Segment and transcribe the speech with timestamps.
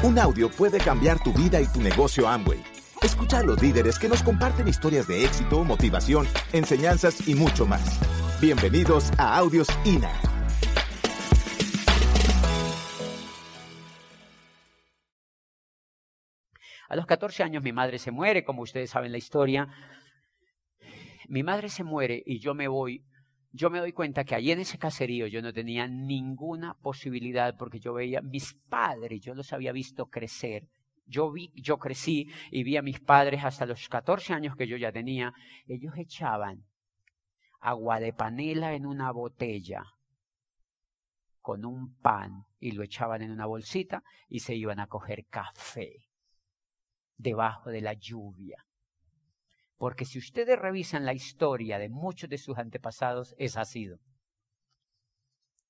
[0.00, 2.62] Un audio puede cambiar tu vida y tu negocio Amway.
[3.02, 7.98] Escucha a los líderes que nos comparten historias de éxito, motivación, enseñanzas y mucho más.
[8.40, 10.12] Bienvenidos a Audios INA.
[16.88, 19.66] A los 14 años mi madre se muere, como ustedes saben la historia.
[21.26, 23.04] Mi madre se muere y yo me voy
[23.50, 27.80] yo me doy cuenta que allí en ese caserío yo no tenía ninguna posibilidad porque
[27.80, 30.68] yo veía mis padres, yo los había visto crecer.
[31.06, 34.76] Yo vi, yo crecí y vi a mis padres hasta los 14 años que yo
[34.76, 35.32] ya tenía.
[35.66, 36.66] Ellos echaban
[37.60, 39.84] agua de panela en una botella
[41.40, 46.08] con un pan y lo echaban en una bolsita y se iban a coger café
[47.16, 48.67] debajo de la lluvia.
[49.78, 53.98] Porque si ustedes revisan la historia de muchos de sus antepasados, esa ha sido.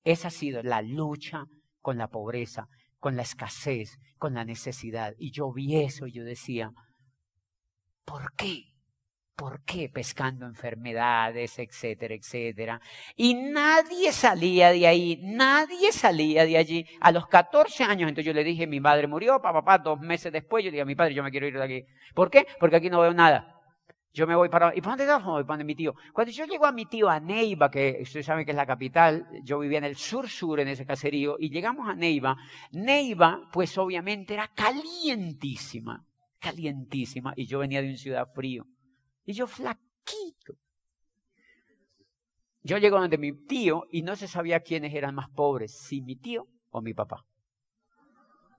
[0.03, 1.45] Esa ha sido la lucha
[1.79, 2.67] con la pobreza,
[2.97, 5.13] con la escasez, con la necesidad.
[5.19, 6.71] Y yo vi eso y yo decía,
[8.03, 8.63] ¿por qué?
[9.35, 12.81] ¿Por qué pescando enfermedades, etcétera, etcétera?
[13.15, 16.85] Y nadie salía de ahí, nadie salía de allí.
[16.99, 20.33] A los 14 años, entonces yo le dije, mi madre murió, papá, papá, dos meses
[20.33, 21.85] después, yo dije a mi padre, yo me quiero ir de aquí.
[22.15, 22.47] ¿Por qué?
[22.59, 23.58] Porque aquí no veo nada.
[24.11, 24.75] Yo me voy para...
[24.75, 25.23] ¿Y para dónde vas?
[25.23, 25.93] Voy para mi tío.
[26.13, 29.27] Cuando yo llego a mi tío, a Neiva, que ustedes saben que es la capital,
[29.43, 32.35] yo vivía en el sur-sur, en ese caserío, y llegamos a Neiva.
[32.71, 36.05] Neiva, pues obviamente era calientísima,
[36.39, 38.65] calientísima, y yo venía de una ciudad frío.
[39.25, 40.55] Y yo flaquito.
[42.63, 46.15] Yo llego donde mi tío y no se sabía quiénes eran más pobres, si mi
[46.15, 47.25] tío o mi papá.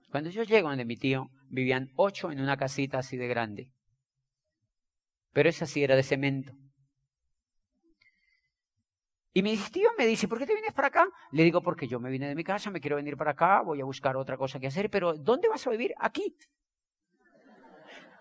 [0.09, 3.69] Cuando yo llego donde mi tío, vivían ocho en una casita así de grande.
[5.33, 6.53] Pero esa sí era de cemento.
[9.33, 11.07] Y mi tío me dice, ¿por qué te vienes para acá?
[11.31, 13.79] Le digo, porque yo me vine de mi casa, me quiero venir para acá, voy
[13.79, 15.93] a buscar otra cosa que hacer, pero ¿dónde vas a vivir?
[15.97, 16.35] Aquí.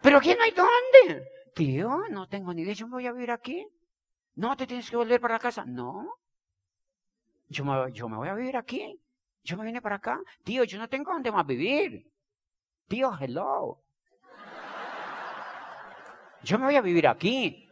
[0.03, 1.29] ¿Pero aquí no hay dónde?
[1.55, 3.67] Tío, no tengo ni idea, yo me voy a vivir aquí.
[4.37, 5.65] No, te tienes que volver para la casa.
[5.67, 6.15] No.
[7.49, 8.99] Yo me, yo me voy a vivir aquí.
[9.43, 10.21] Yo me vine para acá.
[10.45, 12.07] Tío, yo no tengo dónde más vivir.
[12.87, 13.83] Tío, hello
[16.43, 17.67] yo me voy a vivir aquí.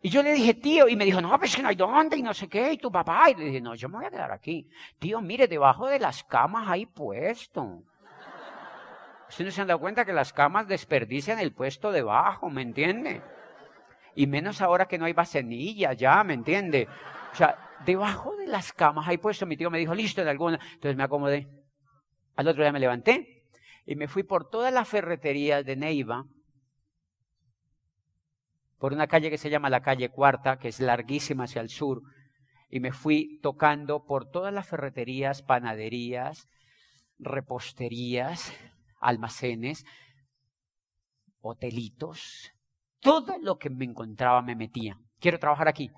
[0.00, 2.22] Y yo le dije, tío, y me dijo, no, pues que no hay dónde, y
[2.22, 3.30] no sé qué, y tu papá.
[3.30, 4.68] Y le dije, no, yo me voy a quedar aquí.
[4.98, 7.82] Tío, mire, debajo de las camas hay puesto.
[9.28, 13.22] Ustedes no se han dado cuenta que las camas desperdician el puesto debajo, ¿me entiende?
[14.14, 16.88] Y menos ahora que no hay bacenilla ya, ¿me entiende?
[17.32, 19.46] O sea, debajo de las camas hay puesto.
[19.46, 20.58] Mi tío me dijo, listo, de alguna.
[20.74, 21.48] Entonces me acomodé.
[22.36, 23.44] Al otro día me levanté
[23.84, 26.24] y me fui por toda la ferretería de Neiva
[28.78, 32.02] por una calle que se llama la calle Cuarta, que es larguísima hacia el sur,
[32.70, 36.48] y me fui tocando por todas las ferreterías, panaderías,
[37.18, 38.52] reposterías,
[39.00, 39.84] almacenes,
[41.40, 42.52] hotelitos,
[43.00, 44.98] todo lo que me encontraba me metía.
[45.20, 45.90] Quiero trabajar aquí.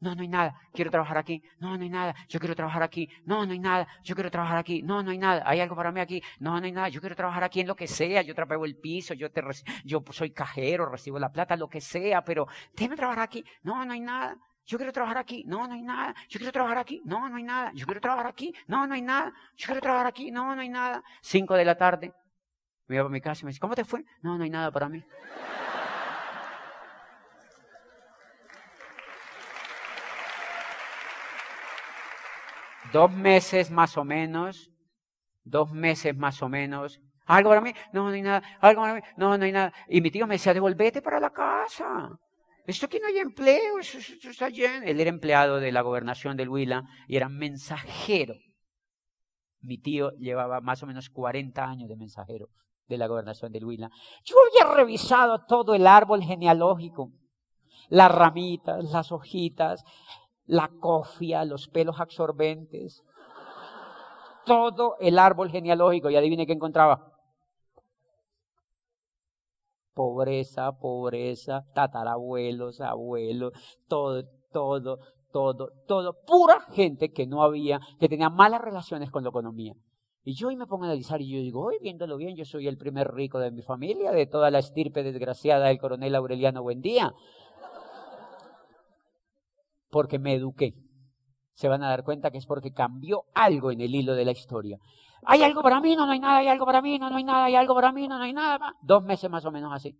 [0.00, 0.58] No, no hay nada.
[0.72, 1.42] Quiero trabajar aquí.
[1.58, 2.14] No, no hay nada.
[2.28, 3.08] Yo quiero trabajar aquí.
[3.26, 3.86] No, no hay nada.
[4.02, 4.82] Yo quiero trabajar aquí.
[4.82, 5.42] No, no hay nada.
[5.44, 6.22] ¿Hay algo para mí aquí?
[6.38, 6.88] No, no hay nada.
[6.88, 8.22] Yo quiero trabajar aquí en lo que sea.
[8.22, 9.12] Yo trapeo el piso.
[9.12, 9.42] Yo, te
[9.84, 12.24] yo soy cajero, recibo la plata, lo que sea.
[12.24, 13.44] Pero déjame trabajar aquí.
[13.62, 14.38] No, no hay nada.
[14.64, 15.44] Yo quiero trabajar aquí.
[15.46, 16.14] No, no hay nada.
[16.28, 17.02] Yo quiero trabajar aquí.
[17.04, 17.70] No, no hay nada.
[17.74, 18.54] Yo quiero trabajar aquí.
[18.68, 19.34] No, no hay nada.
[19.56, 20.30] Yo quiero trabajar aquí.
[20.30, 21.02] No, no hay nada.
[21.20, 22.14] Cinco de la tarde.
[22.86, 24.04] Me voy a mi casa y me dice, ¿cómo te fue?
[24.22, 25.04] No, no hay nada para mí.
[32.92, 34.70] Dos meses más o menos,
[35.44, 37.00] dos meses más o menos.
[37.26, 37.72] ¿Algo para mí?
[37.92, 38.42] No, no hay nada.
[38.60, 39.00] ¿Algo para mí?
[39.16, 39.72] No, no hay nada.
[39.88, 42.10] Y mi tío me decía, devolvete para la casa.
[42.66, 44.86] Esto aquí no hay empleo, eso, está lleno.
[44.86, 48.34] Él era empleado de la gobernación del Huila y era mensajero.
[49.60, 52.48] Mi tío llevaba más o menos 40 años de mensajero
[52.86, 53.90] de la gobernación del Huila.
[54.24, 57.12] Yo había revisado todo el árbol genealógico,
[57.88, 59.84] las ramitas, las hojitas,
[60.50, 63.04] la cofia, los pelos absorbentes,
[64.44, 66.10] todo el árbol genealógico.
[66.10, 67.12] Y adivine qué encontraba.
[69.94, 73.52] Pobreza, pobreza, tatarabuelos, abuelos,
[73.86, 74.98] todo, todo,
[75.32, 76.16] todo, todo.
[76.26, 79.74] Pura gente que no había, que tenía malas relaciones con la economía.
[80.24, 82.66] Y yo hoy me pongo a analizar y yo digo, hoy viéndolo bien, yo soy
[82.66, 87.14] el primer rico de mi familia, de toda la estirpe desgraciada del coronel Aureliano Buendía
[89.90, 90.74] porque me eduqué.
[91.54, 94.30] Se van a dar cuenta que es porque cambió algo en el hilo de la
[94.30, 94.78] historia.
[95.24, 97.24] Hay algo para mí, no, no hay nada, hay algo para mí, no, no hay
[97.24, 98.74] nada, hay algo para mí, no, no hay nada.
[98.82, 99.94] Dos meses más o menos así.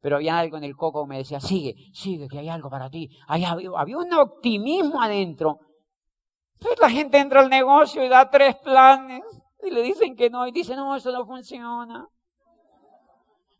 [0.00, 2.88] Pero había algo en el coco que me decía, sigue, sigue, que hay algo para
[2.88, 3.10] ti.
[3.28, 5.58] había, había un optimismo adentro.
[6.54, 9.22] Entonces la gente entra al negocio y da tres planes.
[9.62, 12.08] Y le dicen que no, y dice, no, eso no funciona.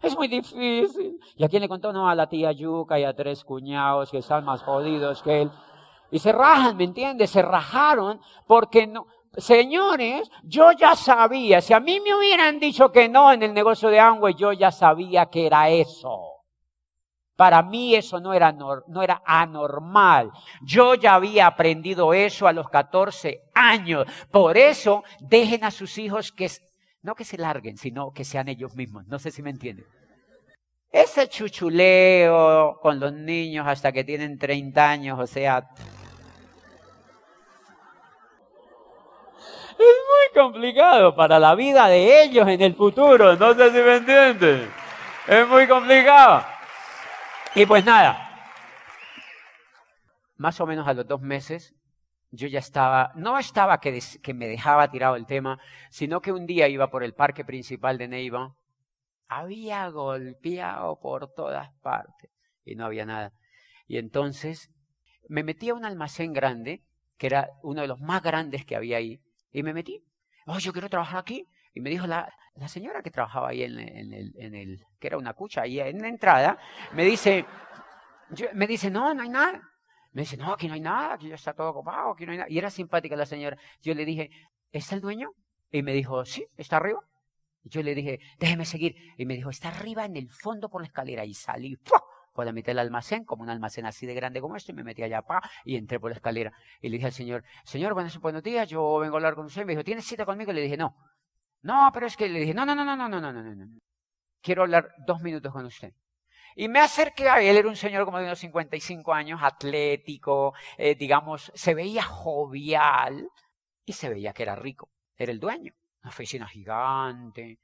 [0.02, 1.18] Es muy difícil.
[1.36, 1.92] ¿Y a quién le contó?
[1.92, 5.50] No, a la tía Yuca y a tres cuñados que están más jodidos que él.
[6.10, 7.30] Y se rajan, ¿me entiendes?
[7.30, 9.06] Se rajaron porque no.
[9.36, 13.88] Señores, yo ya sabía, si a mí me hubieran dicho que no en el negocio
[13.88, 16.32] de Amway, yo ya sabía que era eso.
[17.34, 20.30] Para mí eso no era, no era anormal.
[20.62, 24.06] Yo ya había aprendido eso a los 14 años.
[24.30, 26.50] Por eso dejen a sus hijos que,
[27.02, 29.06] no que se larguen, sino que sean ellos mismos.
[29.06, 29.86] No sé si me entienden.
[30.90, 35.68] Ese chuchuleo con los niños hasta que tienen 30 años, o sea...
[39.72, 43.34] Es muy complicado para la vida de ellos en el futuro.
[43.36, 44.70] No sé si me entienden.
[45.26, 46.44] Es muy complicado.
[47.54, 48.32] Y pues nada,
[50.36, 51.74] más o menos a los dos meses,
[52.32, 56.46] yo ya estaba, no estaba que, que me dejaba tirado el tema, sino que un
[56.46, 58.56] día iba por el parque principal de Neiva,
[59.28, 62.30] había golpeado por todas partes
[62.64, 63.32] y no había nada.
[63.86, 64.70] Y entonces
[65.28, 66.82] me metí a un almacén grande,
[67.18, 69.20] que era uno de los más grandes que había ahí,
[69.52, 70.02] y me metí.
[70.46, 71.46] Oh, yo quiero trabajar aquí.
[71.74, 72.32] Y me dijo la,
[72.66, 76.08] señora que trabajaba ahí en, el, en, el, que era una cucha ahí en la
[76.08, 76.58] entrada,
[76.92, 77.46] me dice,
[78.54, 79.71] me dice, no, no hay nada.
[80.12, 82.38] Me dice, no, aquí no hay nada, aquí ya está todo ocupado, aquí no hay
[82.38, 82.50] nada.
[82.50, 83.56] Y era simpática la señora.
[83.80, 84.30] Yo le dije,
[84.70, 85.30] ¿está el dueño?
[85.70, 87.00] Y me dijo, sí, está arriba.
[87.64, 88.94] Yo le dije, déjeme seguir.
[89.16, 91.24] Y me dijo, está arriba en el fondo por la escalera.
[91.24, 91.76] Y salí,
[92.32, 94.84] por la mitad del almacén, como un almacén así de grande como este, y me
[94.84, 96.52] metí allá, pa, y entré por la escalera.
[96.80, 99.62] Y le dije al señor, señor, buenos, buenos días, yo vengo a hablar con usted.
[99.62, 100.52] Y me dijo, ¿tienes cita conmigo?
[100.52, 100.94] Y le dije, no.
[101.62, 103.66] No, pero es que le dije, no, no, no, no, no, no, no, no, no.
[104.42, 105.92] Quiero hablar dos minutos con usted.
[106.56, 110.94] Y me acerqué a él, era un señor como de unos 55 años, atlético, eh,
[110.94, 113.28] digamos, se veía jovial
[113.84, 114.90] y se veía que era rico.
[115.16, 115.72] Era el dueño,
[116.02, 117.58] una oficina gigante,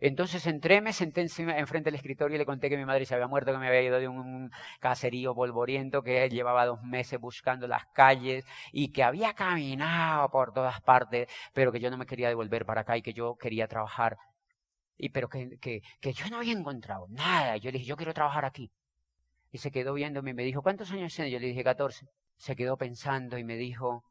[0.00, 3.26] entonces entré, me senté enfrente del escritorio y le conté que mi madre se había
[3.26, 4.50] muerto, que me había ido de un
[4.80, 10.80] caserío polvoriento, que llevaba dos meses buscando las calles y que había caminado por todas
[10.82, 14.18] partes, pero que yo no me quería devolver para acá y que yo quería trabajar.
[14.96, 17.56] Y pero que, que, que yo no había encontrado nada.
[17.56, 18.70] Yo le dije, yo quiero trabajar aquí.
[19.50, 21.30] Y se quedó viéndome y me dijo, ¿cuántos años tiene?
[21.30, 22.06] Yo le dije, 14.
[22.36, 24.04] Se quedó pensando y me dijo,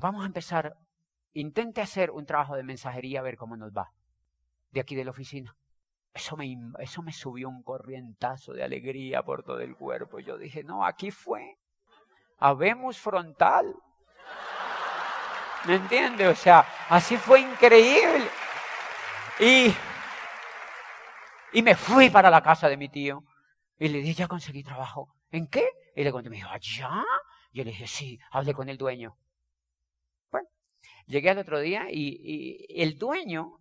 [0.00, 0.74] vamos a empezar,
[1.32, 3.92] intente hacer un trabajo de mensajería a ver cómo nos va
[4.74, 5.56] de aquí de la oficina.
[6.12, 10.20] Eso me, eso me subió un corrientazo de alegría por todo el cuerpo.
[10.20, 11.56] Yo dije, no, aquí fue.
[12.38, 13.74] Habemos frontal.
[15.66, 16.28] ¿Me entiende?
[16.28, 18.28] O sea, así fue increíble.
[19.40, 19.74] Y,
[21.52, 23.24] y me fui para la casa de mi tío.
[23.78, 25.14] Y le dije, ya conseguí trabajo.
[25.30, 25.68] ¿En qué?
[25.96, 27.04] Y le conté, me dijo, ¿allá?
[27.52, 29.16] Yo le dije, sí, hablé con el dueño.
[30.30, 30.48] Bueno,
[31.06, 33.58] llegué al otro día y, el dueño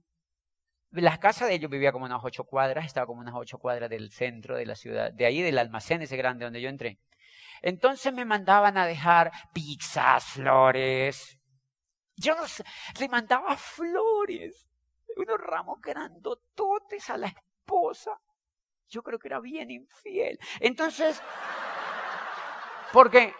[0.91, 4.11] la casa de ellos vivía como unas ocho cuadras, estaba como unas ocho cuadras del
[4.11, 6.99] centro de la ciudad, de ahí del almacén ese grande donde yo entré.
[7.63, 11.39] Entonces me mandaban a dejar pizzas, flores.
[12.15, 12.63] Yo no sé,
[12.99, 14.67] le mandaba flores,
[15.17, 18.19] unos ramos grandototes a la esposa.
[18.87, 20.39] Yo creo que era bien infiel.
[20.59, 21.21] Entonces,
[22.91, 23.33] porque,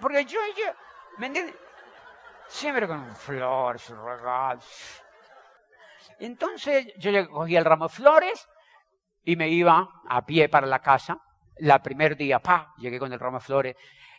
[0.00, 0.72] porque yo, yo,
[1.18, 1.54] ¿me entiendes?
[2.46, 5.02] Siempre con flores, regalos.
[6.18, 8.48] Entonces yo cogí el ramo de flores
[9.22, 11.20] y me iba a pie para la casa.
[11.58, 13.76] La primer día, pa, llegué con el ramo de flores.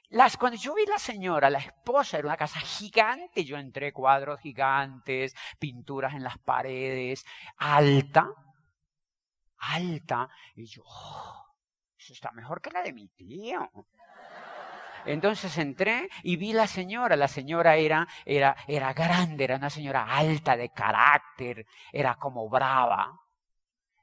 [0.10, 3.46] Las, cuando yo vi la señora, la esposa, era una casa gigante.
[3.46, 7.26] Yo entré, cuadros gigantes, pinturas en las paredes,
[7.58, 8.28] alta,
[9.58, 10.28] alta.
[10.56, 11.46] Y yo, oh,
[11.96, 13.70] eso está mejor que la de mi tío.
[15.06, 17.16] Entonces entré y vi la señora.
[17.16, 23.29] La señora era, era, era grande, era una señora alta de carácter, era como brava.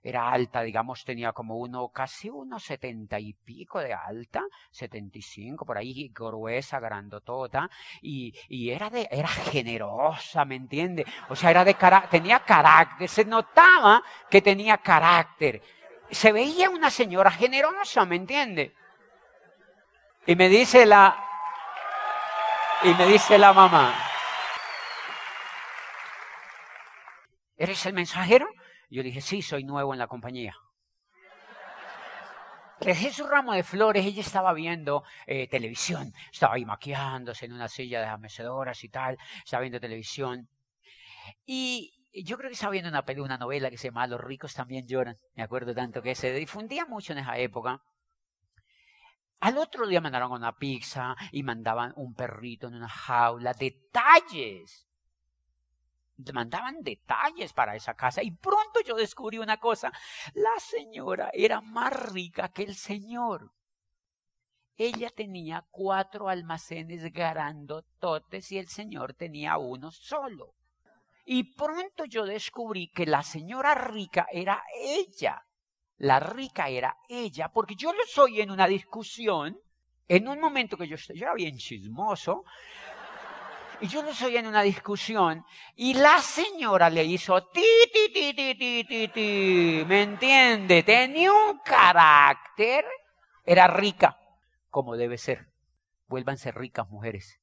[0.09, 5.23] Era alta, digamos, tenía como uno, casi unos setenta y pico de alta, setenta y
[5.23, 7.69] cinco, por ahí, gruesa, grandotota,
[8.03, 11.05] y, y era de, era generosa, ¿me entiende?
[11.29, 11.75] O sea, era de
[12.09, 15.61] tenía carácter, se notaba que tenía carácter.
[16.09, 18.77] Se veía una señora generosa, ¿me entiende?
[20.25, 21.21] Y me dice la
[22.85, 23.93] y me dice la mamá,
[27.57, 28.47] ¿eres el mensajero?
[28.97, 30.57] Yo dije, sí, soy nuevo en la compañía.
[32.81, 37.53] Le dejé su ramo de flores, ella estaba viendo eh, televisión, estaba ahí maquiándose en
[37.53, 40.49] una silla de las mecedoras y tal, estaba viendo televisión.
[41.45, 41.93] Y
[42.25, 45.17] yo creo que estaba viendo una, una novela que se llama Los ricos también lloran,
[45.35, 47.83] me acuerdo tanto que se difundía mucho en esa época.
[49.41, 54.86] Al otro día mandaron una pizza y mandaban un perrito en una jaula, detalles.
[56.33, 59.93] Mandaban detalles para esa casa y pronto yo descubrí una cosa,
[60.35, 63.53] la señora era más rica que el señor.
[64.79, 67.03] Ella tenía cuatro almacenes
[67.99, 70.55] totes y el señor tenía uno solo.
[71.25, 75.47] Y pronto yo descubrí que la señora rica era ella.
[75.99, 79.59] La rica era ella, porque yo lo soy en una discusión,
[80.09, 82.45] en un momento que yo, yo era bien chismoso,
[83.81, 88.35] y yo lo soy en una discusión, y la señora le hizo ti, ti, ti,
[88.35, 90.83] ti, ti, ti, ti, ¿me entiende?
[90.83, 92.85] Tenía un carácter,
[93.45, 94.19] era rica,
[94.71, 95.47] como debe ser.
[96.09, 97.39] Vuélvanse ricas, mujeres.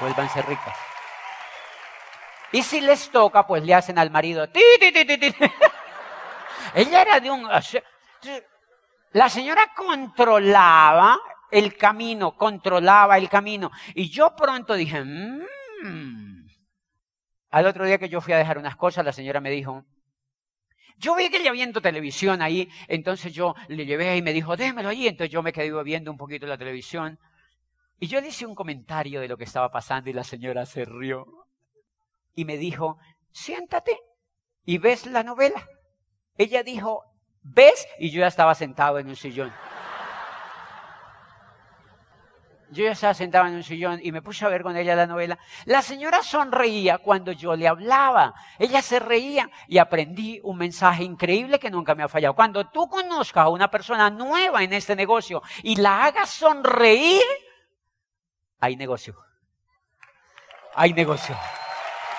[0.00, 0.76] Vuélvanse ricas.
[2.52, 4.48] Y si les toca, pues le hacen al marido.
[4.48, 5.34] Ti, ti, ti, ti,
[6.74, 7.48] Ella era de un...
[9.12, 11.18] La señora controlaba
[11.50, 13.70] el camino, controlaba el camino.
[13.94, 16.46] Y yo pronto dije, mmm.
[17.50, 19.84] al otro día que yo fui a dejar unas cosas, la señora me dijo,
[20.98, 24.88] yo vi que ella viendo televisión ahí, entonces yo le llevé y me dijo, démelo
[24.88, 25.06] ahí.
[25.06, 27.18] Entonces yo me quedé viendo un poquito la televisión.
[27.98, 30.84] Y yo le hice un comentario de lo que estaba pasando y la señora se
[30.84, 31.26] rió.
[32.34, 32.98] Y me dijo,
[33.30, 33.98] siéntate
[34.64, 35.66] y ves la novela.
[36.36, 37.04] Ella dijo,
[37.42, 37.86] ¿ves?
[37.98, 39.52] Y yo ya estaba sentado en un sillón.
[42.70, 45.06] Yo ya estaba sentado en un sillón y me puse a ver con ella la
[45.06, 45.38] novela.
[45.66, 48.34] La señora sonreía cuando yo le hablaba.
[48.58, 52.34] Ella se reía y aprendí un mensaje increíble que nunca me ha fallado.
[52.34, 57.22] Cuando tú conozcas a una persona nueva en este negocio y la hagas sonreír,
[58.58, 59.16] hay negocio.
[60.74, 61.36] Hay negocio.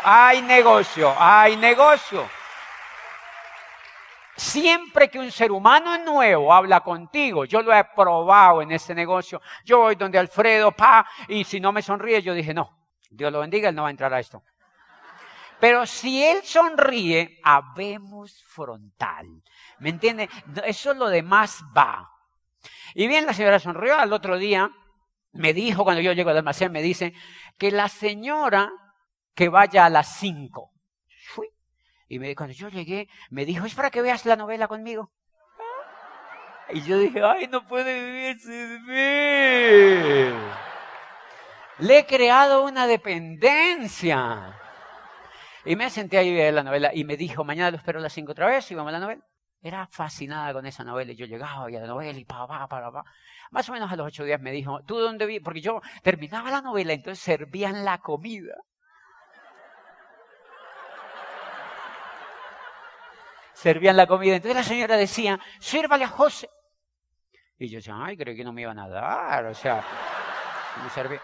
[0.04, 1.13] Hay negocio.
[1.20, 2.37] Hay negocio.
[4.38, 9.41] Siempre que un ser humano nuevo habla contigo, yo lo he probado en este negocio,
[9.65, 12.77] yo voy donde Alfredo, pa, y si no me sonríe, yo dije, no,
[13.10, 14.44] Dios lo bendiga, él no va a entrar a esto.
[15.60, 19.25] Pero si él sonríe, habemos frontal.
[19.79, 20.29] ¿Me entiende?
[20.65, 22.08] Eso lo demás va.
[22.94, 23.98] Y bien, la señora sonrió.
[23.98, 24.70] Al otro día
[25.32, 27.13] me dijo, cuando yo llego al almacén, me dice
[27.58, 28.72] que la señora
[29.34, 30.72] que vaya a las cinco.
[32.08, 35.12] Y me, cuando yo llegué, me dijo, es para que veas la novela conmigo.
[36.70, 40.38] Y yo dije, ay, no puede vivir sin mí.
[41.80, 44.60] Le he creado una dependencia.
[45.64, 48.14] Y me senté ahí a la novela y me dijo, mañana lo espero a las
[48.14, 49.24] cinco otra vez y vamos a la novela.
[49.62, 52.68] Era fascinada con esa novela y yo llegaba y a la novela y pa, pa,
[52.68, 53.04] pa, pa.
[53.52, 55.40] Más o menos a los ocho días me dijo, ¿tú dónde vi?
[55.40, 58.56] Porque yo terminaba la novela, entonces servían la comida.
[63.58, 64.36] Servían la comida.
[64.36, 66.50] Entonces la señora decía, sírvale a José.
[67.58, 69.46] Y yo decía, ay, creí que no me iban a dar.
[69.48, 69.84] O sea,
[70.84, 71.22] me servía.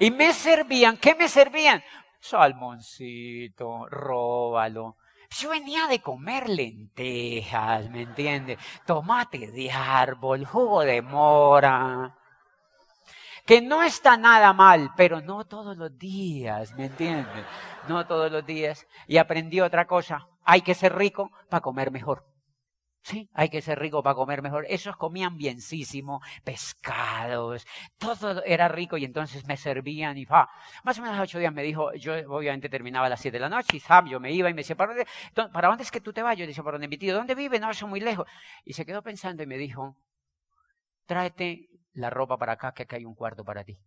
[0.00, 1.82] Y me servían, ¿qué me servían?
[2.18, 4.96] Salmoncito, róbalo.
[5.38, 8.58] Yo venía de comer lentejas, ¿me entiendes?
[8.84, 12.16] Tomate de árbol, jugo de mora.
[13.46, 17.44] Que no está nada mal, pero no todos los días, ¿me entiendes?
[17.86, 18.88] No todos los días.
[19.06, 22.26] Y aprendí otra cosa hay que ser rico para comer mejor.
[23.02, 24.66] Sí, hay que ser rico para comer mejor.
[24.68, 27.64] Esos comían bienísimo, pescados,
[27.98, 30.48] todo era rico y entonces me servían y fa.
[30.82, 33.42] Más o menos a ocho días me dijo, yo obviamente terminaba a las siete de
[33.42, 35.06] la noche y Sam, yo me iba y me decía, ¿para dónde,
[35.52, 36.36] ¿para dónde es que tú te vas?
[36.36, 37.14] Yo decía, ¿para dónde mi tío?
[37.14, 37.60] ¿Dónde vive?
[37.60, 38.26] No, eso muy lejos.
[38.64, 39.96] Y se quedó pensando y me dijo,
[41.06, 43.78] tráete la ropa para acá que acá hay un cuarto para ti.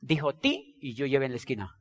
[0.00, 1.76] Dijo ti y yo llevé en la esquina.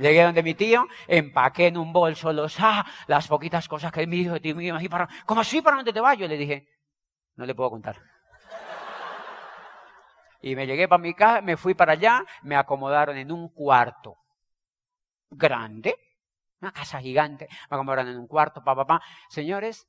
[0.00, 4.16] Llegué donde mi tío, empaqué en un bolso los, ah, las poquitas cosas que me
[4.16, 5.60] dijo, tío mío, para, ¿cómo así?
[5.60, 6.16] ¿Para dónde te vas?
[6.16, 6.66] Yo le dije,
[7.36, 8.00] no le puedo contar.
[10.40, 14.16] Y me llegué para mi casa, me fui para allá, me acomodaron en un cuarto
[15.28, 15.94] grande,
[16.62, 19.04] una casa gigante, me acomodaron en un cuarto, papá, papá.
[19.28, 19.86] Señores,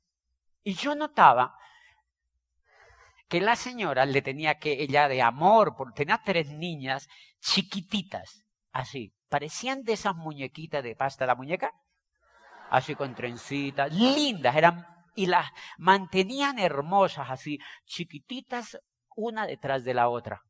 [0.62, 1.56] y yo notaba
[3.28, 7.08] que la señora le tenía que, ella de amor, porque tenía tres niñas
[7.40, 11.72] chiquititas, así, parecían de esas muñequitas de pasta la muñeca,
[12.68, 18.78] así con trencitas, lindas, eran, y las mantenían hermosas, así, chiquititas,
[19.16, 20.42] una detrás de la otra.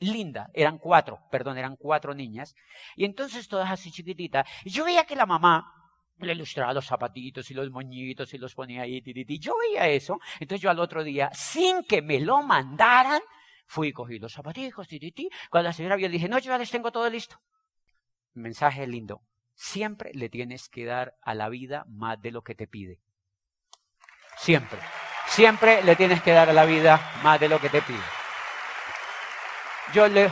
[0.00, 2.54] Linda, eran cuatro, perdón, eran cuatro niñas,
[2.96, 4.46] y entonces todas así chiquititas.
[4.66, 5.72] Yo veía que la mamá
[6.18, 10.20] le ilustraba los zapatitos y los moñitos y los ponía ahí, y yo veía eso,
[10.38, 13.22] entonces yo al otro día, sin que me lo mandaran,
[13.66, 15.30] fui y cogí los zapatitos, tititi.
[15.50, 17.40] Cuando la señora vio, dije, no, yo ya les tengo todo listo
[18.38, 19.22] mensaje lindo.
[19.54, 23.00] Siempre le tienes que dar a la vida más de lo que te pide.
[24.36, 24.78] Siempre.
[25.26, 27.98] Siempre le tienes que dar a la vida más de lo que te pide.
[29.92, 30.30] yo le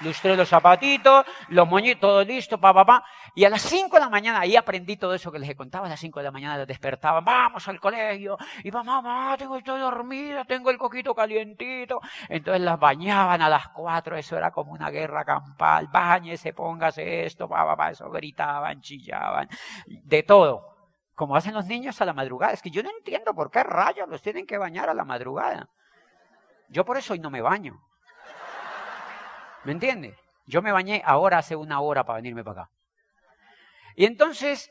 [0.00, 3.04] lustré los zapatitos, los moñitos, todo listo, pa, pa, pa.
[3.34, 5.90] Y a las 5 de la mañana, ahí aprendí todo eso que les contaba, a
[5.90, 10.44] las 5 de la mañana despertaban, vamos al colegio, y mamá, mamá, tengo, estoy dormida,
[10.44, 12.00] tengo el coquito calientito.
[12.28, 17.48] Entonces las bañaban a las 4, eso era como una guerra campal, bañese, póngase esto,
[17.48, 19.48] pa, pa, pa, eso gritaban, chillaban,
[19.86, 20.66] de todo.
[21.14, 22.54] Como hacen los niños a la madrugada.
[22.54, 25.68] Es que yo no entiendo por qué rayos los tienen que bañar a la madrugada.
[26.70, 27.78] Yo por eso hoy no me baño.
[29.64, 30.16] ¿Me entiende?
[30.46, 32.70] Yo me bañé ahora hace una hora para venirme para acá.
[33.96, 34.70] Y entonces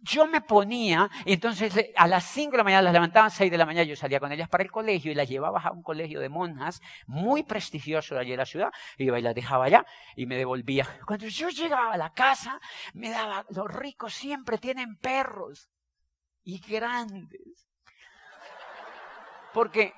[0.00, 3.58] yo me ponía, y entonces a las 5 de la mañana las levantaban, 6 de
[3.58, 6.20] la mañana yo salía con ellas para el colegio y las llevaba a un colegio
[6.20, 9.84] de monjas muy prestigioso de allí en la ciudad, y iba y las dejaba allá
[10.14, 10.86] y me devolvía.
[11.06, 12.60] Cuando yo llegaba a la casa,
[12.94, 15.68] me daba, los ricos siempre tienen perros
[16.44, 17.68] y grandes.
[19.52, 19.92] Porque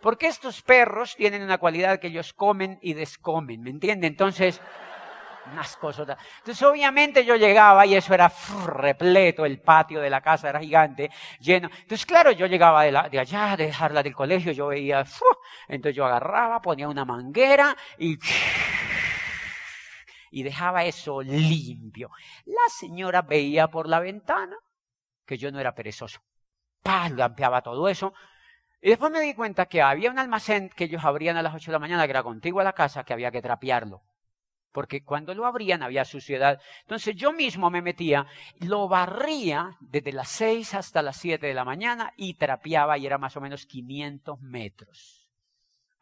[0.00, 4.06] porque estos perros tienen una cualidad que ellos comen y descomen, ¿me entiende?
[4.06, 4.60] Entonces,
[5.52, 6.16] unas cosas.
[6.38, 8.32] Entonces, obviamente yo llegaba y eso era
[8.66, 11.10] repleto, el patio de la casa era gigante,
[11.40, 11.68] lleno.
[11.72, 15.04] Entonces, claro, yo llegaba de, allá, de dejarla del colegio, yo veía,
[15.68, 18.18] entonces yo agarraba, ponía una manguera y
[20.30, 22.10] y dejaba eso limpio.
[22.44, 24.56] La señora veía por la ventana
[25.24, 26.20] que yo no era perezoso.
[26.82, 27.08] ¡Pah!
[27.08, 28.12] Lampeaba todo eso.
[28.80, 31.70] Y después me di cuenta que había un almacén que ellos abrían a las 8
[31.70, 34.02] de la mañana, que era contigo a la casa, que había que trapearlo.
[34.76, 36.60] Porque cuando lo abrían había suciedad.
[36.82, 38.26] Entonces yo mismo me metía,
[38.60, 43.16] lo barría desde las 6 hasta las 7 de la mañana y trapeaba y era
[43.16, 45.30] más o menos 500 metros.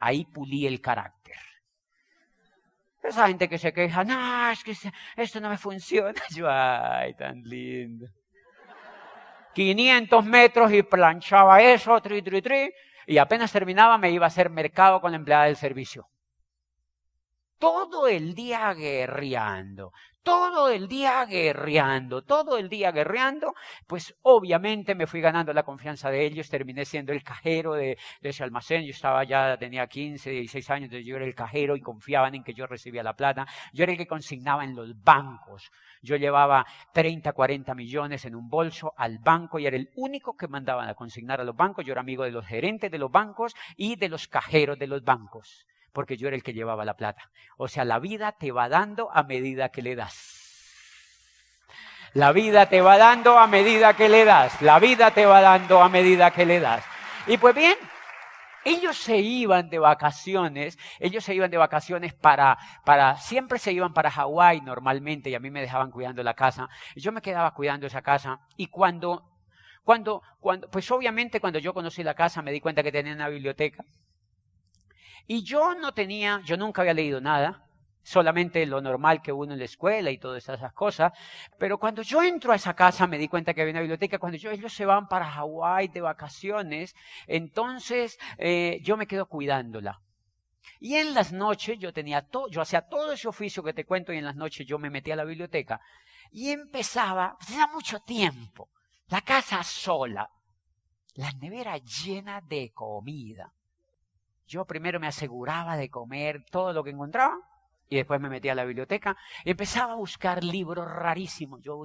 [0.00, 1.36] Ahí pulí el carácter.
[3.00, 4.74] Esa gente que se queja, no, es que
[5.18, 6.20] esto no me funciona.
[6.34, 8.08] Yo, ay, tan lindo.
[9.54, 12.72] 500 metros y planchaba eso, tri, tri, tri,
[13.06, 16.08] y apenas terminaba me iba a hacer mercado con la empleada del servicio.
[17.64, 23.54] Todo el día guerreando, todo el día guerreando, todo el día guerreando,
[23.86, 28.44] pues obviamente me fui ganando la confianza de ellos, terminé siendo el cajero de, ese
[28.44, 32.42] almacén, yo estaba ya, tenía 15, 16 años, yo era el cajero y confiaban en
[32.42, 35.70] que yo recibía la plata, yo era el que consignaba en los bancos,
[36.02, 40.48] yo llevaba 30, 40 millones en un bolso al banco y era el único que
[40.48, 41.84] mandaban a consignar a los bancos.
[41.84, 45.02] Yo era amigo de los gerentes de los bancos y de los cajeros de los
[45.02, 47.30] bancos, porque yo era el que llevaba la plata.
[47.56, 50.42] O sea, la vida te va dando a medida que le das.
[52.12, 54.60] La vida te va dando a medida que le das.
[54.60, 56.84] La vida te va dando a medida que le das.
[57.26, 57.76] Y pues bien,
[58.64, 63.94] ellos se iban de vacaciones, ellos se iban de vacaciones para, para, siempre se iban
[63.94, 66.68] para Hawái normalmente y a mí me dejaban cuidando la casa.
[66.96, 69.30] Yo me quedaba cuidando esa casa y cuando,
[69.84, 73.28] cuando, cuando, pues obviamente cuando yo conocí la casa me di cuenta que tenía una
[73.28, 73.84] biblioteca.
[75.26, 77.64] Y yo no tenía, yo nunca había leído nada
[78.04, 81.12] solamente lo normal que uno en la escuela y todas esas cosas.
[81.58, 84.18] Pero cuando yo entro a esa casa me di cuenta que había una biblioteca.
[84.18, 86.94] Cuando ellos se van para Hawái de vacaciones,
[87.26, 90.00] entonces eh, yo me quedo cuidándola.
[90.80, 94.18] Y en las noches yo tenía yo hacía todo ese oficio que te cuento y
[94.18, 95.80] en las noches yo me metía a la biblioteca
[96.30, 98.70] y empezaba, hacía mucho tiempo,
[99.08, 100.28] la casa sola,
[101.14, 103.52] la nevera llena de comida.
[104.46, 107.38] Yo primero me aseguraba de comer todo lo que encontraba
[107.88, 111.60] y después me metí a la biblioteca y empezaba a buscar libros rarísimos.
[111.62, 111.82] Yo,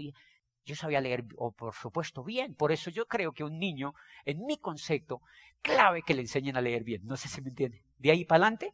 [0.65, 2.55] yo sabía leer, o por supuesto, bien.
[2.55, 3.93] Por eso yo creo que un niño,
[4.25, 5.21] en mi concepto,
[5.61, 7.05] clave que le enseñen a leer bien.
[7.05, 7.83] No sé si me entiende.
[7.97, 8.73] De ahí para adelante,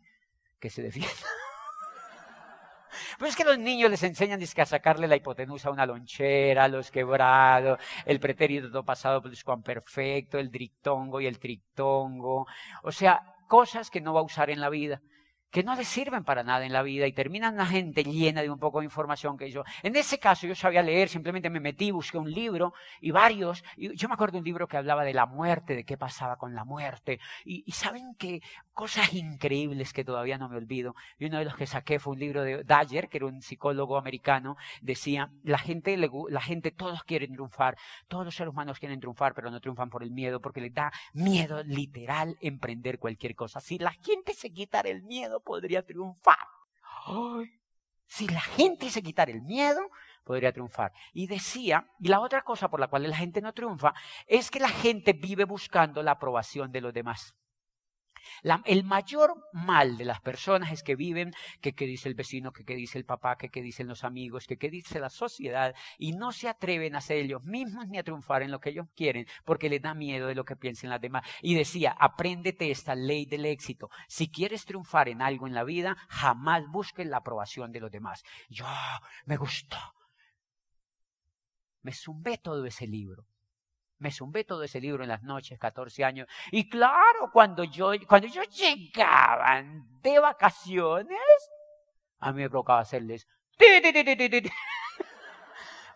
[0.60, 1.12] que se defienda.
[3.20, 6.92] Pues es que los niños les enseñan a sacarle la hipotenusa a una lonchera, los
[6.92, 9.22] quebrados, el pretérito pasado
[9.64, 12.48] perfecto, el dictongo y el trictongo.
[12.84, 15.02] O sea, cosas que no va a usar en la vida
[15.56, 18.50] que no les sirven para nada en la vida y terminan la gente llena de
[18.50, 19.64] un poco de información que yo.
[19.84, 23.64] En ese caso yo sabía leer, simplemente me metí, busqué un libro y varios.
[23.78, 26.36] Y yo me acuerdo de un libro que hablaba de la muerte, de qué pasaba
[26.36, 27.22] con la muerte.
[27.46, 28.42] Y, saben que
[28.74, 30.94] cosas increíbles que todavía no me olvido.
[31.20, 33.98] Y uno de los que saqué fue un libro de Dyer, que era un psicólogo
[33.98, 37.78] americano, decía, la gente, la gente, todos quieren triunfar,
[38.10, 40.92] todos los seres humanos quieren triunfar, pero no triunfan por el miedo, porque les da
[41.14, 43.62] miedo literal emprender cualquier cosa.
[43.62, 46.48] Si la gente se quitara el miedo, podría triunfar.
[48.08, 49.80] si la gente se quitara el miedo,
[50.24, 50.92] podría triunfar.
[51.14, 53.94] Y decía, y la otra cosa por la cual la gente no triunfa,
[54.28, 57.36] es que la gente vive buscando la aprobación de los demás.
[58.66, 62.64] El mayor mal de las personas es que viven que qué dice el vecino, que
[62.64, 66.14] qué dice el papá, que qué dicen los amigos, que qué dice la sociedad y
[66.14, 69.28] no se atreven a ser ellos mismos ni a triunfar en lo que ellos quieren
[69.44, 71.28] porque les da miedo de lo que piensen las demás.
[71.42, 73.90] Y decía, apréndete esta ley del éxito.
[74.08, 78.24] Si quieres triunfar en algo en la vida, jamás busques la aprobación de los demás.
[78.50, 78.66] Yo
[79.26, 79.78] me gustó.
[81.82, 83.28] Me zumbé todo ese libro.
[83.98, 86.28] Me zumbé todo ese libro en las noches, 14 años.
[86.52, 89.64] Y claro, cuando yo, cuando yo llegaba
[90.02, 91.20] de vacaciones,
[92.20, 93.28] a mí me provocaba hacerles...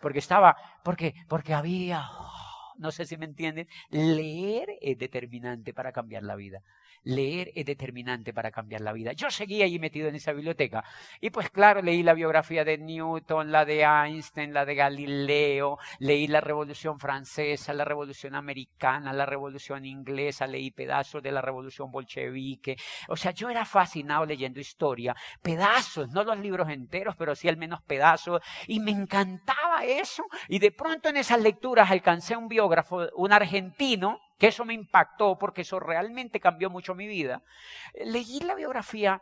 [0.02, 5.92] Porque estaba, porque, porque había, oh, no sé si me entienden, leer es determinante para
[5.92, 6.62] cambiar la vida.
[7.04, 9.14] Leer es determinante para cambiar la vida.
[9.14, 10.84] Yo seguía allí metido en esa biblioteca.
[11.22, 16.28] Y pues claro, leí la biografía de Newton, la de Einstein, la de Galileo, leí
[16.28, 22.78] la Revolución Francesa, la Revolución Americana, la Revolución Inglesa, leí pedazos de la Revolución Bolchevique.
[23.08, 27.58] O sea, yo era fascinado leyendo historia, pedazos, no los libros enteros, pero sí al
[27.58, 28.42] menos pedazos.
[28.68, 30.24] Y me encantaba eso.
[30.48, 35.38] Y de pronto en esas lecturas alcancé un biógrafo, un argentino, que eso me impactó
[35.38, 37.44] porque eso realmente cambió mucho mi vida.
[37.94, 39.22] Leí la biografía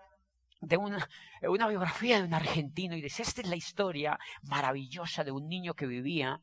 [0.61, 1.07] de una,
[1.41, 5.87] biografía de un argentino y dice, esta es la historia maravillosa de un niño que
[5.87, 6.41] vivía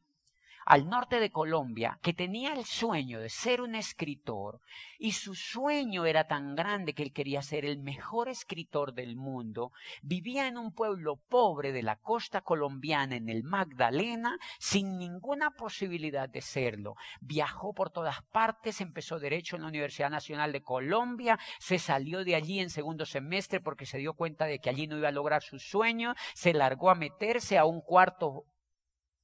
[0.67, 4.61] al norte de Colombia que tenía el sueño de ser un escritor
[4.99, 9.73] y su sueño era tan grande que él quería ser el mejor escritor del mundo,
[10.03, 16.29] vivía en un pueblo pobre de la costa colombiana en el Magdalena sin ninguna posibilidad
[16.29, 16.97] de serlo.
[17.21, 22.35] Viajó por todas partes, empezó derecho en la Universidad Nacional de Colombia, se salió de
[22.35, 25.43] allí en segundo semestre porque se dio cuenta de que allí no iba a lograr
[25.43, 28.45] su sueño, se largó a meterse a un cuarto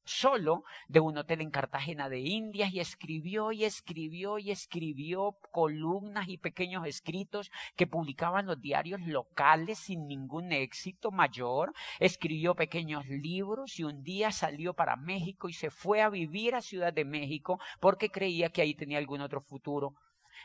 [0.04, 6.28] solo de un hotel en Cartagena de Indias y escribió y escribió y escribió columnas
[6.28, 11.72] y pequeños escritos que publicaban los diarios locales sin ningún éxito mayor.
[11.98, 16.62] Escribió pequeños libros y un día salió para México y se fue a vivir a
[16.62, 19.94] Ciudad de México porque creía que ahí tenía algún otro futuro.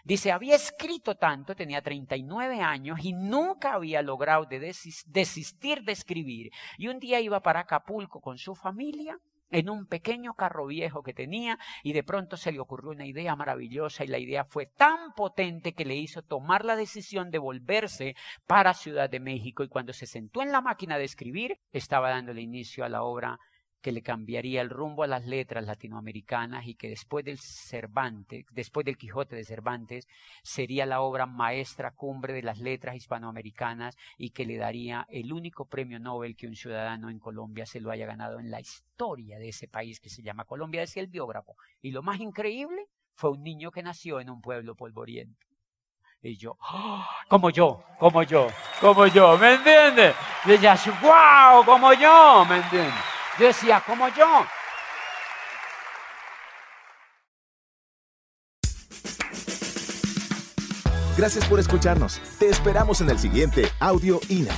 [0.04, 6.52] Dice, había escrito tanto, tenía 39 años y nunca había logrado desistir de escribir.
[6.78, 9.18] Y un día iba para Acapulco con su familia
[9.50, 13.36] en un pequeño carro viejo que tenía y de pronto se le ocurrió una idea
[13.36, 18.16] maravillosa y la idea fue tan potente que le hizo tomar la decisión de volverse
[18.48, 19.64] para Ciudad de México.
[19.64, 23.40] Y cuando se sentó en la máquina de escribir estaba dándole inicio a la obra
[23.86, 28.84] que le cambiaría el rumbo a las letras latinoamericanas y que después del Cervantes, después
[28.84, 30.08] del Quijote de Cervantes,
[30.42, 35.66] sería la obra maestra cumbre de las letras hispanoamericanas y que le daría el único
[35.66, 39.50] premio Nobel que un ciudadano en Colombia se lo haya ganado en la historia de
[39.50, 41.56] ese país que se llama Colombia, decía el biógrafo.
[41.80, 45.46] Y lo más increíble fue un niño que nació en un pueblo polvoriento.
[46.24, 47.08] Y yo, ¡ah!
[47.28, 48.48] como yo, como yo,
[48.82, 50.16] como yo, ¿me entiendes?
[50.48, 50.58] Y
[51.06, 53.15] wow, como yo, ¿me entiendes?
[53.38, 54.46] Yo decía, como yo.
[61.18, 62.22] Gracias por escucharnos.
[62.40, 64.54] Te esperamos en el siguiente Audio INA.